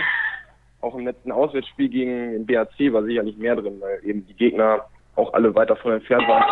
[0.81, 4.85] Auch im letzten Auswärtsspiel gegen den BAC war sicherlich mehr drin, weil eben die Gegner
[5.15, 6.43] auch alle weit davon entfernt waren,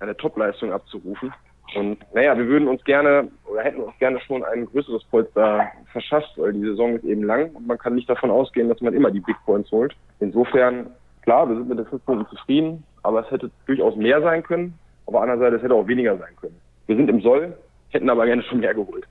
[0.00, 1.32] eine Topleistung abzurufen.
[1.74, 6.32] Und naja, wir würden uns gerne oder hätten uns gerne schon ein größeres Polster verschafft,
[6.36, 9.10] weil die Saison ist eben lang und man kann nicht davon ausgehen, dass man immer
[9.10, 9.94] die Big Points holt.
[10.20, 10.90] Insofern,
[11.22, 14.78] klar, wir sind mit den fünf Punkten zufrieden, aber es hätte durchaus mehr sein können.
[15.26, 16.56] Anderen Seite, es hätte auch weniger sein können.
[16.86, 17.54] Wir sind im Soll,
[17.90, 19.06] hätten aber gerne schon mehr geholt.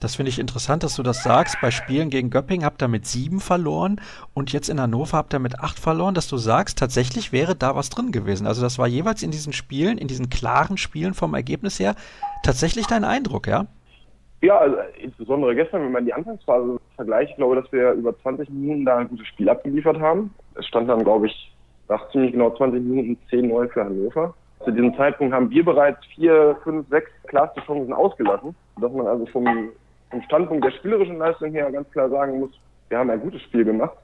[0.00, 1.56] Das finde ich interessant, dass du das sagst.
[1.60, 4.00] Bei Spielen gegen Göpping habt ihr mit sieben verloren
[4.32, 7.74] und jetzt in Hannover habt ihr mit acht verloren, dass du sagst, tatsächlich wäre da
[7.74, 8.46] was drin gewesen.
[8.46, 11.96] Also das war jeweils in diesen Spielen, in diesen klaren Spielen vom Ergebnis her
[12.44, 13.66] tatsächlich dein Eindruck, ja?
[14.40, 18.48] Ja, also insbesondere gestern, wenn man die Anfangsphase vergleicht, ich glaube, dass wir über 20
[18.50, 20.32] Minuten da ein gutes Spiel abgeliefert haben.
[20.54, 21.52] Es stand dann, glaube ich,
[21.88, 24.34] nach ziemlich genau 20 Minuten 10-9 für Hannover.
[24.64, 29.26] Zu diesem Zeitpunkt haben wir bereits vier, fünf, sechs klarste Chancen ausgelassen, dass man also
[29.26, 29.70] vom
[30.10, 32.50] vom Standpunkt der spielerischen Leistung her ganz klar sagen muss,
[32.88, 33.96] wir haben ein gutes Spiel gemacht.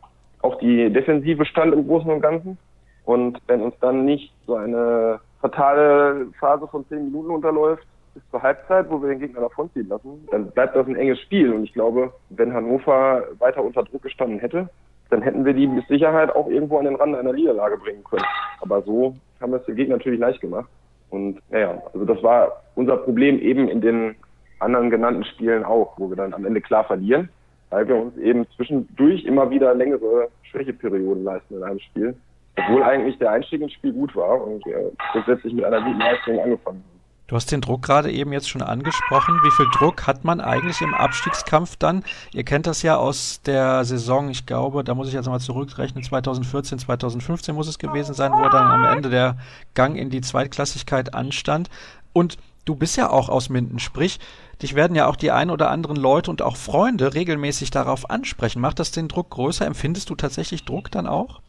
[0.43, 2.59] Auch die Defensive stand im Großen und Ganzen.
[3.05, 8.43] Und wenn uns dann nicht so eine fatale Phase von zehn Minuten unterläuft, bis zur
[8.43, 11.53] Halbzeit, wo wir den Gegner davonziehen lassen, dann bleibt das ein enges Spiel.
[11.53, 14.69] Und ich glaube, wenn Hannover weiter unter Druck gestanden hätte,
[15.11, 18.25] dann hätten wir die mit Sicherheit auch irgendwo an den Rand einer Niederlage bringen können.
[18.61, 20.69] Aber so haben wir es dem Gegner natürlich leicht gemacht.
[21.11, 24.17] Und naja, also das war unser Problem eben in den
[24.65, 27.29] anderen genannten Spielen auch, wo wir dann am Ende klar verlieren,
[27.71, 32.17] weil wir uns eben zwischendurch immer wieder längere Schwächeperioden leisten in einem Spiel.
[32.57, 36.39] Obwohl eigentlich der Einstieg ins Spiel gut war und wir grundsätzlich mit einer guten Leistung
[36.39, 36.95] angefangen haben.
[37.27, 39.41] Du hast den Druck gerade eben jetzt schon angesprochen.
[39.43, 42.05] Wie viel Druck hat man eigentlich im Abstiegskampf dann?
[42.35, 46.05] Ihr kennt das ja aus der Saison, ich glaube, da muss ich jetzt mal zurückrechnen,
[46.05, 49.37] 2014, 2015 muss es gewesen sein, wo dann am Ende der
[49.73, 51.71] Gang in die Zweitklassigkeit anstand.
[52.13, 54.21] Und du bist ja auch aus Minden, sprich,
[54.63, 58.61] dich werden ja auch die ein oder anderen Leute und auch Freunde regelmäßig darauf ansprechen.
[58.61, 59.67] Macht das den Druck größer?
[59.67, 61.41] Empfindest du tatsächlich Druck dann auch?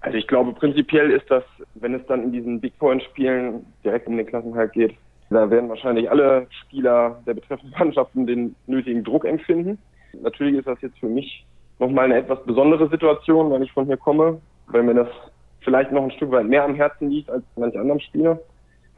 [0.00, 4.16] Also ich glaube, prinzipiell ist das, wenn es dann in diesen Big Point-Spielen direkt um
[4.16, 4.94] den Klassenhalt geht,
[5.30, 9.78] da werden wahrscheinlich alle Spieler der betreffenden Mannschaften den nötigen Druck empfinden.
[10.22, 11.46] Natürlich ist das jetzt für mich
[11.78, 15.08] nochmal eine etwas besondere Situation, weil ich von hier komme, weil mir das
[15.60, 18.40] vielleicht noch ein Stück weit mehr am Herzen liegt als manche anderen Spieler.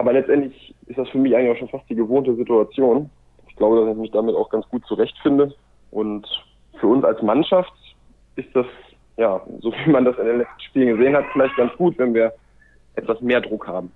[0.03, 3.09] Aber letztendlich ist das für mich eigentlich auch schon fast die gewohnte Situation.
[3.47, 5.55] Ich glaube, dass ich mich damit auch ganz gut zurechtfinde.
[5.93, 6.27] Und
[6.81, 7.73] für uns als Mannschaft
[8.35, 8.67] ist das,
[9.17, 12.15] ja, so wie man das in den letzten Spielen gesehen hat, vielleicht ganz gut, wenn
[12.15, 12.33] wir
[12.97, 13.93] etwas mehr Druck haben.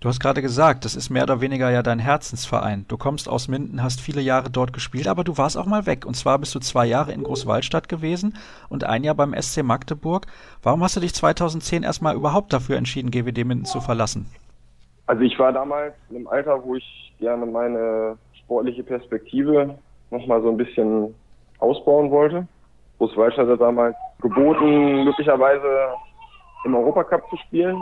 [0.00, 2.86] Du hast gerade gesagt, das ist mehr oder weniger ja dein Herzensverein.
[2.88, 6.06] Du kommst aus Minden, hast viele Jahre dort gespielt, aber du warst auch mal weg.
[6.06, 8.38] Und zwar bist du zwei Jahre in Großwaldstadt gewesen
[8.70, 10.28] und ein Jahr beim SC Magdeburg.
[10.62, 14.24] Warum hast du dich 2010 erstmal überhaupt dafür entschieden, GWD Minden zu verlassen?
[15.12, 19.76] Also ich war damals in einem Alter, wo ich gerne meine sportliche Perspektive
[20.10, 21.14] nochmal so ein bisschen
[21.58, 22.48] ausbauen wollte.
[22.96, 25.88] Großwaldstadt hat damals geboten, möglicherweise
[26.64, 27.78] im Europacup zu spielen.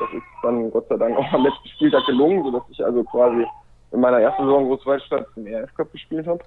[0.00, 3.46] Das ist dann Gott sei Dank auch am letzten Spieltag gelungen, sodass ich also quasi
[3.92, 6.42] in meiner ersten Saison Großwaldstadt im ERF Cup gespielt habe.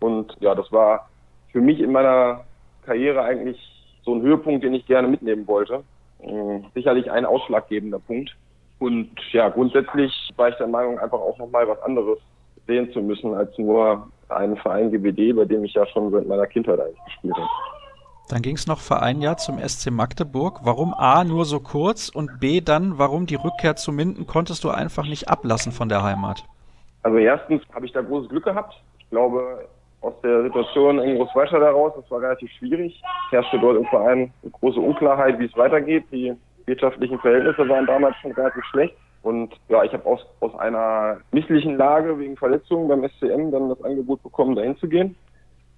[0.00, 1.10] Und ja, das war
[1.50, 2.44] für mich in meiner
[2.86, 3.60] Karriere eigentlich
[4.02, 5.84] so ein Höhepunkt, den ich gerne mitnehmen wollte.
[6.72, 8.34] Sicherlich ein ausschlaggebender Punkt.
[8.82, 12.18] Und ja, grundsätzlich war ich der Meinung, einfach auch nochmal was anderes
[12.66, 16.48] sehen zu müssen, als nur einen Verein GWD, bei dem ich ja schon seit meiner
[16.48, 17.48] Kindheit eigentlich gespielt habe.
[18.28, 20.62] Dann ging es noch für ein Jahr zum SC Magdeburg.
[20.64, 24.70] Warum A nur so kurz und B dann, warum die Rückkehr zu Minden konntest du
[24.70, 26.44] einfach nicht ablassen von der Heimat?
[27.04, 28.74] Also erstens habe ich da großes Glück gehabt.
[28.98, 29.68] Ich glaube,
[30.00, 33.00] aus der Situation in Großwaldstadt heraus, das war relativ schwierig.
[33.26, 36.04] Es herrschte dort im Verein eine große Unklarheit, wie es weitergeht.
[36.10, 36.34] Die
[36.66, 38.94] wirtschaftlichen Verhältnisse waren damals schon relativ schlecht.
[39.22, 43.82] Und ja, ich habe aus, aus einer misslichen Lage wegen Verletzungen beim SCM dann das
[43.84, 45.14] Angebot bekommen, dahin zu gehen.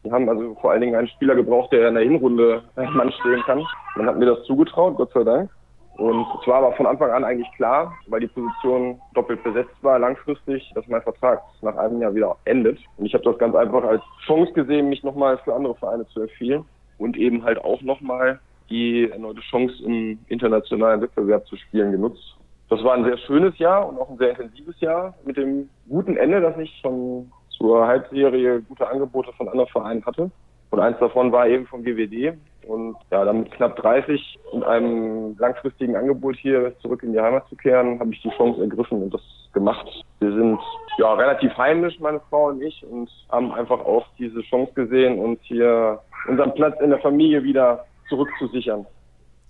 [0.03, 3.13] Die haben also vor allen Dingen einen Spieler gebraucht, der in der Hinrunde ein Mann
[3.13, 3.63] stehen kann.
[3.97, 5.51] Man hat mir das zugetraut, Gott sei Dank.
[5.97, 9.99] Und es war aber von Anfang an eigentlich klar, weil die Position doppelt besetzt war,
[9.99, 12.81] langfristig, dass mein Vertrag nach einem Jahr wieder endet.
[12.97, 16.23] Und ich habe das ganz einfach als Chance gesehen, mich nochmal für andere Vereine zu
[16.23, 16.65] empfehlen
[16.99, 18.41] und eben halt auch nochmal
[18.75, 22.37] die erneute Chance im internationalen Wettbewerb zu spielen genutzt.
[22.69, 26.17] Das war ein sehr schönes Jahr und auch ein sehr intensives Jahr mit dem guten
[26.17, 30.31] Ende, dass ich schon zur Halbserie gute Angebote von anderen Vereinen hatte.
[30.71, 32.37] Und eins davon war eben vom GWD.
[32.67, 37.47] Und ja, dann mit knapp 30 und einem langfristigen Angebot hier zurück in die Heimat
[37.49, 39.21] zu kehren, habe ich die Chance ergriffen und das
[39.53, 39.87] gemacht.
[40.19, 40.59] Wir sind
[40.99, 45.39] ja relativ heimisch, meine Frau und ich, und haben einfach auch diese Chance gesehen und
[45.43, 48.87] hier unseren Platz in der Familie wieder zurückzusichern.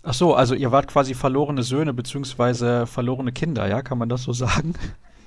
[0.03, 3.83] Ach so, also ihr wart quasi verlorene Söhne beziehungsweise verlorene Kinder, ja?
[3.83, 4.75] Kann man das so sagen?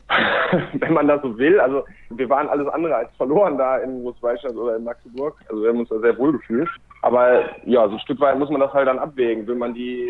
[0.74, 1.60] wenn man das so will.
[1.60, 5.36] Also wir waren alles andere als verloren da in Großwaldstadt oder in Magdeburg.
[5.50, 6.70] Also wir haben uns da sehr wohl gefühlt.
[7.02, 9.48] Aber ja, so ein Stück weit muss man das halt dann abwägen.
[9.48, 10.10] Will man die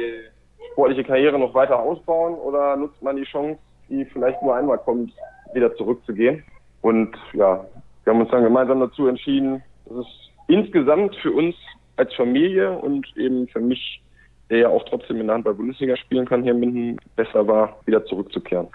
[0.72, 5.12] sportliche Karriere noch weiter ausbauen oder nutzt man die Chance, die vielleicht nur einmal kommt,
[5.54, 6.44] wieder zurückzugehen?
[6.82, 7.66] Und ja,
[8.04, 10.08] wir haben uns dann gemeinsam dazu entschieden, dass es
[10.48, 11.56] insgesamt für uns
[11.98, 14.02] als Familie und eben für mich,
[14.50, 18.06] der ja auch trotzdem in der Handball-Bundesliga spielen kann, hier in Minden besser war, wieder
[18.06, 18.68] zurückzukehren.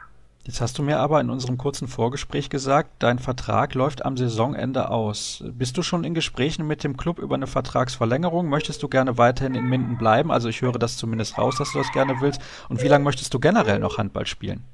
[0.44, 4.90] Jetzt hast du mir aber in unserem kurzen Vorgespräch gesagt, dein Vertrag läuft am Saisonende
[4.90, 5.44] aus.
[5.56, 8.48] Bist du schon in Gesprächen mit dem Club über eine Vertragsverlängerung?
[8.48, 10.32] Möchtest du gerne weiterhin in Minden bleiben?
[10.32, 12.42] Also ich höre das zumindest raus, dass du das gerne willst.
[12.68, 14.64] Und wie lange möchtest du generell noch Handball spielen?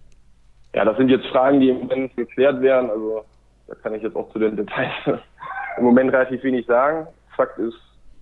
[0.74, 2.88] Ja, das sind jetzt Fragen, die im Moment geklärt werden.
[2.88, 3.26] Also
[3.66, 4.90] da kann ich jetzt auch zu den Details
[5.76, 7.06] im Moment relativ wenig sagen.
[7.36, 7.76] Fakt ist,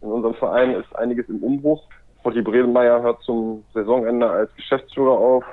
[0.07, 1.83] in unserem Verein ist einiges im Umbruch.
[2.23, 5.45] Volki Bredelmeier hört zum Saisonende als Geschäftsführer auf.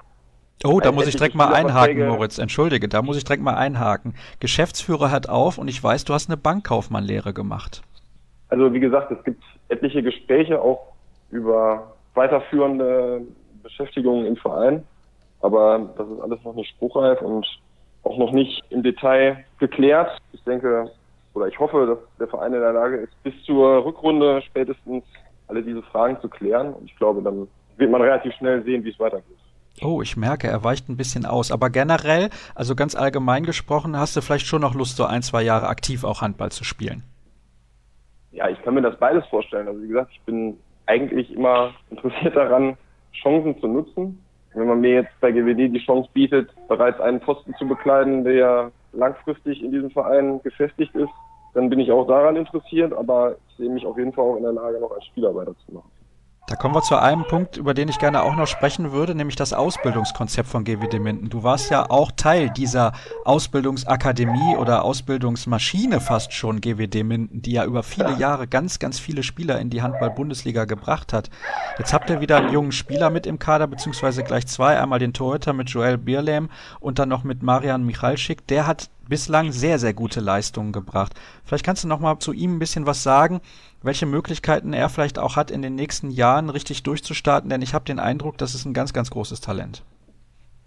[0.65, 2.37] Oh, da muss ich direkt mal einhaken, Moritz.
[2.37, 4.15] Entschuldige, da muss ich direkt mal einhaken.
[4.39, 7.81] Geschäftsführer hört auf und ich weiß, du hast eine Bankkaufmannlehre gemacht.
[8.49, 10.93] Also wie gesagt, es gibt etliche Gespräche auch
[11.31, 13.21] über weiterführende
[13.61, 14.83] Beschäftigungen im Verein,
[15.41, 17.45] aber das ist alles noch nicht spruchreif und
[18.03, 20.17] auch noch nicht im Detail geklärt.
[20.31, 20.91] Ich denke
[21.33, 25.03] oder ich hoffe, dass der Verein in der Lage ist, bis zur Rückrunde spätestens
[25.47, 28.89] alle diese Fragen zu klären und ich glaube, dann wird man relativ schnell sehen, wie
[28.89, 29.37] es weitergeht.
[29.81, 31.51] Oh, ich merke, er weicht ein bisschen aus.
[31.51, 35.41] Aber generell, also ganz allgemein gesprochen, hast du vielleicht schon noch Lust, so ein, zwei
[35.41, 37.03] Jahre aktiv auch Handball zu spielen?
[38.31, 39.67] Ja, ich kann mir das beides vorstellen.
[39.67, 42.77] Also wie gesagt, ich bin eigentlich immer interessiert daran,
[43.13, 44.19] Chancen zu nutzen.
[44.53, 48.71] Wenn man mir jetzt bei GWD die Chance bietet, bereits einen Posten zu bekleiden, der
[48.93, 51.11] langfristig in diesem Verein gefestigt ist,
[51.53, 54.43] dann bin ich auch daran interessiert, aber ich sehe mich auf jeden Fall auch in
[54.43, 55.91] der Lage, noch als Spieler weiterzumachen.
[56.45, 59.37] Da kommen wir zu einem Punkt, über den ich gerne auch noch sprechen würde, nämlich
[59.37, 61.29] das Ausbildungskonzept von GWD Minden.
[61.29, 62.91] Du warst ja auch Teil dieser
[63.23, 69.23] Ausbildungsakademie oder Ausbildungsmaschine fast schon GWD Minden, die ja über viele Jahre ganz, ganz viele
[69.23, 71.29] Spieler in die Handball-Bundesliga gebracht hat.
[71.79, 74.77] Jetzt habt ihr wieder einen jungen Spieler mit im Kader, beziehungsweise gleich zwei.
[74.77, 76.49] Einmal den Torhüter mit Joel Bierlehm
[76.81, 78.45] und dann noch mit Marian Michalschik.
[78.47, 81.13] Der hat bislang sehr, sehr gute Leistungen gebracht.
[81.43, 83.41] Vielleicht kannst du noch mal zu ihm ein bisschen was sagen,
[83.83, 87.85] welche Möglichkeiten er vielleicht auch hat, in den nächsten Jahren richtig durchzustarten, denn ich habe
[87.85, 89.83] den Eindruck, das ist ein ganz, ganz großes Talent.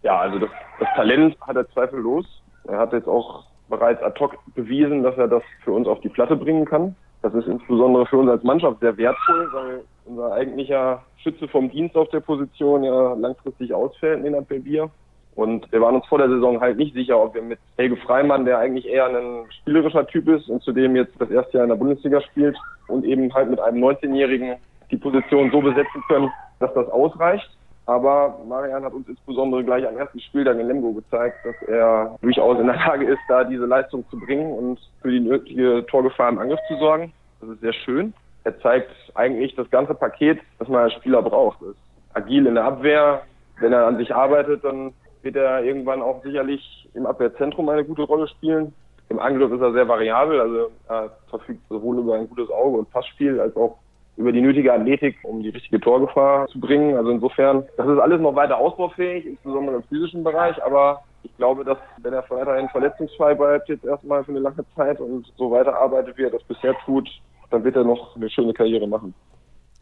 [0.02, 2.26] Ja, also das, das Talent hat er zweifellos.
[2.68, 6.09] Er hat jetzt auch bereits ad hoc bewiesen, dass er das für uns auf die
[6.09, 6.94] Platte bringen kann.
[7.22, 11.96] Das ist insbesondere für uns als Mannschaft sehr wertvoll, weil unser eigentlicher Schütze vom Dienst
[11.96, 14.90] auf der Position ja langfristig ausfällt, Nenad Belbier.
[15.37, 18.46] Und wir waren uns vor der Saison halt nicht sicher, ob wir mit Helge Freimann,
[18.46, 21.77] der eigentlich eher ein spielerischer Typ ist und zudem jetzt das erste Jahr in der
[21.77, 22.57] Bundesliga spielt
[22.88, 24.57] und eben halt mit einem 19-Jährigen
[24.90, 27.49] die Position so besetzen können, dass das ausreicht.
[27.85, 32.59] Aber Marian hat uns insbesondere gleich am ersten Spieltag in Lemgo gezeigt, dass er durchaus
[32.59, 36.38] in der Lage ist, da diese Leistung zu bringen und für die nötige Torgefahr im
[36.38, 37.12] Angriff zu sorgen.
[37.40, 38.14] Das ist sehr schön.
[38.44, 41.61] Er zeigt eigentlich das ganze Paket, das man als Spieler braucht.
[41.62, 41.79] Er ist
[42.14, 43.22] agil in der Abwehr.
[43.61, 44.92] Wenn er an sich arbeitet, dann
[45.26, 48.72] wird er irgendwann auch sicherlich im Abwehrzentrum eine gute Rolle spielen.
[49.08, 52.90] Im Angriff ist er sehr variabel, also er verfügt sowohl über ein gutes Auge und
[52.90, 53.76] Passspiel als auch
[54.16, 56.96] über die nötige Athletik, um die richtige Torgefahr zu bringen.
[56.96, 61.64] Also insofern, das ist alles noch weiter ausbaufähig, insbesondere im physischen Bereich, aber ich glaube,
[61.64, 66.16] dass wenn er weiterhin verletzungsfrei bleibt, jetzt erstmal für eine lange Zeit und so weiterarbeitet,
[66.16, 67.08] wie er das bisher tut,
[67.50, 69.12] dann wird er noch eine schöne Karriere machen.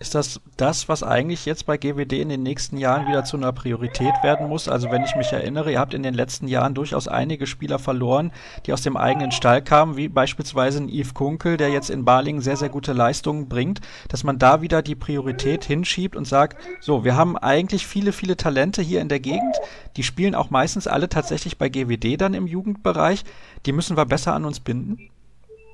[0.01, 3.53] Ist das das, was eigentlich jetzt bei GWD in den nächsten Jahren wieder zu einer
[3.53, 4.69] Priorität werden muss?
[4.69, 8.33] Also wenn ich mich erinnere, ihr habt in den letzten Jahren durchaus einige Spieler verloren,
[8.67, 12.43] die aus dem eigenen Stall kamen, wie beispielsweise ein Yves Kunkel, der jetzt in Balingen
[12.43, 17.05] sehr, sehr gute Leistungen bringt, dass man da wieder die Priorität hinschiebt und sagt, so,
[17.05, 19.57] wir haben eigentlich viele, viele Talente hier in der Gegend,
[19.97, 23.25] die spielen auch meistens alle tatsächlich bei GWD dann im Jugendbereich,
[23.65, 25.09] die müssen wir besser an uns binden?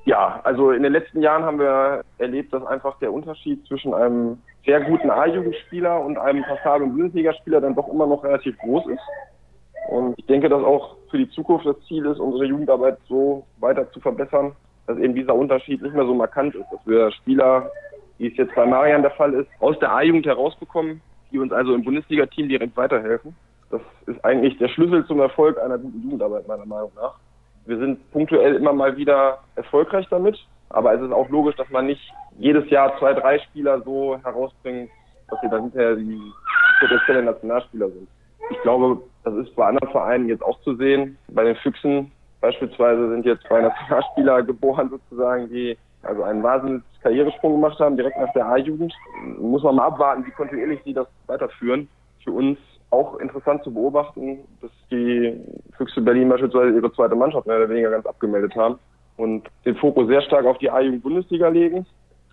[0.05, 4.39] Ja, also in den letzten Jahren haben wir erlebt, dass einfach der Unterschied zwischen einem
[4.65, 9.01] sehr guten A-Jugendspieler und einem passablen Bundesligaspieler dann doch immer noch relativ groß ist.
[9.89, 13.91] Und ich denke, dass auch für die Zukunft das Ziel ist, unsere Jugendarbeit so weiter
[13.91, 14.53] zu verbessern,
[14.87, 17.69] dass eben dieser Unterschied nicht mehr so markant ist, dass wir Spieler,
[18.17, 21.73] wie es jetzt bei Marian der Fall ist, aus der A-Jugend herausbekommen, die uns also
[21.73, 23.35] im Bundesliga-Team direkt weiterhelfen.
[23.69, 27.15] Das ist eigentlich der Schlüssel zum Erfolg einer guten Jugendarbeit, meiner Meinung nach.
[27.65, 30.37] Wir sind punktuell immer mal wieder erfolgreich damit,
[30.69, 32.01] aber es ist auch logisch, dass man nicht
[32.37, 34.89] jedes Jahr zwei, drei Spieler so herausbringt,
[35.29, 36.19] dass sie dann hinterher die
[36.79, 38.07] potenzielle Nationalspieler sind.
[38.49, 41.17] Ich glaube, das ist bei anderen Vereinen jetzt auch zu sehen.
[41.29, 42.11] Bei den Füchsen
[42.41, 48.17] beispielsweise sind jetzt zwei Nationalspieler geboren sozusagen, die also einen wahnsinnigen Karrieresprung gemacht haben, direkt
[48.17, 48.93] nach der A-Jugend.
[49.37, 51.87] Muss man mal abwarten, wie kontinuierlich sie das weiterführen.
[52.23, 52.57] Für uns
[52.91, 55.39] auch interessant zu beobachten, dass die
[55.77, 58.77] Füchse Berlin beispielsweise ihre zweite Mannschaft mehr oder weniger ganz abgemeldet haben
[59.17, 61.85] und den Fokus sehr stark auf die A-Jugend-Bundesliga legen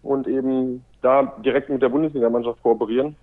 [0.02, 3.16] und eben da direkt mit der Bundesligamannschaft kooperieren.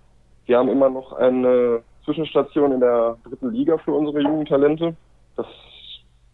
[0.46, 4.94] Wir haben immer noch eine Zwischenstation in der dritten Liga für unsere jungen Talente.
[5.36, 5.46] Das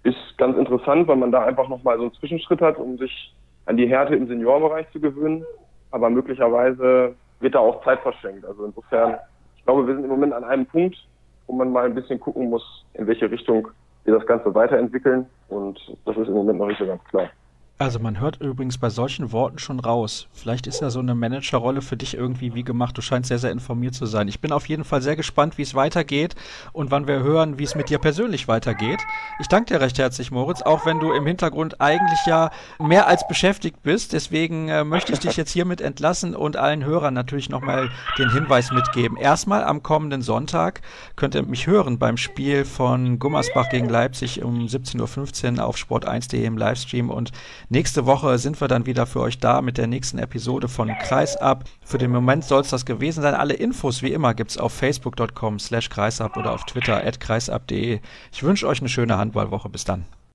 [0.05, 3.35] ist ganz interessant, weil man da einfach nochmal so einen Zwischenschritt hat, um sich
[3.67, 5.45] an die Härte im Seniorenbereich zu gewöhnen.
[5.91, 8.45] Aber möglicherweise wird da auch Zeit verschenkt.
[8.45, 9.17] Also insofern,
[9.63, 10.97] ich glaube, wir sind im Moment an einem Punkt,
[11.47, 13.69] wo man mal ein bisschen gucken muss, in welche Richtung
[14.03, 15.25] wir das Ganze weiterentwickeln.
[15.49, 17.31] Und das ist im Moment noch nicht so ganz klar.
[17.83, 20.29] Also man hört übrigens bei solchen Worten schon raus.
[20.33, 22.97] Vielleicht ist ja so eine Managerrolle für dich irgendwie wie gemacht.
[22.97, 24.29] Du scheinst sehr, sehr informiert zu sein.
[24.29, 26.37] Ich bin auf jeden Fall sehr gespannt, wie es weitergeht
[26.73, 29.01] und wann wir hören, wie es mit dir persönlich weitergeht.
[29.41, 33.27] Ich danke dir recht herzlich, Moritz, auch wenn du im Hintergrund eigentlich ja mehr als
[33.27, 34.13] beschäftigt bist.
[34.13, 38.71] Deswegen äh, möchte ich dich jetzt hiermit entlassen und allen Hörern natürlich nochmal den Hinweis
[38.71, 39.17] mitgeben.
[39.17, 40.83] Erstmal am kommenden Sonntag
[41.17, 46.45] könnt ihr mich hören beim Spiel von Gummersbach gegen Leipzig um 17.15 Uhr auf sport1.de
[46.45, 47.33] im Livestream und
[47.73, 51.65] Nächste Woche sind wir dann wieder für euch da mit der nächsten Episode von Kreisab.
[51.83, 53.33] Für den Moment soll es das gewesen sein.
[53.33, 58.01] Alle Infos wie immer gibt's auf facebook.com slash kreisab oder auf Twitter at kreisab.de.
[58.31, 59.71] Ich wünsche euch eine schöne Handballwoche.
[59.71, 60.05] Bis dann.